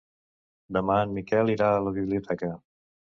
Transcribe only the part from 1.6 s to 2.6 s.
a la biblioteca.